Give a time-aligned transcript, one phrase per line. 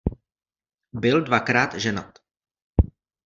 [0.93, 2.19] Byl dvakrát ženat.